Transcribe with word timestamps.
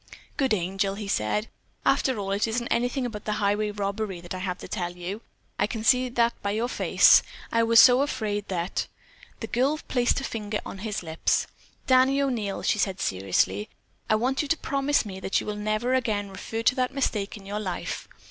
"Good 0.35 0.51
angel," 0.51 0.95
he 0.95 1.07
said, 1.07 1.47
"after 1.85 2.17
all 2.17 2.31
it 2.31 2.47
isn't 2.47 2.67
anything 2.69 3.05
about 3.05 3.25
the 3.25 3.33
highway 3.33 3.69
robbery 3.69 4.19
that 4.21 4.33
you 4.33 4.39
have 4.39 4.57
to 4.57 4.67
tell. 4.67 4.95
I 5.59 5.67
can 5.67 5.83
see 5.83 6.09
that 6.09 6.33
by 6.41 6.49
your 6.53 6.67
face. 6.69 7.21
I 7.51 7.61
was 7.61 7.79
so 7.79 8.01
afraid 8.01 8.47
that——" 8.47 8.87
The 9.41 9.45
girl 9.45 9.79
placed 9.87 10.19
a 10.19 10.23
finger 10.23 10.59
on 10.65 10.79
his 10.79 11.03
lips. 11.03 11.45
"Danny 11.85 12.19
O'Neil," 12.19 12.63
she 12.63 12.79
said 12.79 12.99
seriously, 12.99 13.69
"I 14.09 14.15
want 14.15 14.41
you 14.41 14.47
to 14.47 14.57
promise 14.57 15.05
me 15.05 15.19
that 15.19 15.39
you 15.39 15.45
will 15.45 15.55
never 15.55 15.93
again 15.93 16.29
refer 16.31 16.63
to 16.63 16.73
that 16.73 16.95
mistake 16.95 17.37
in 17.37 17.45
your 17.45 17.59
life. 17.59 18.07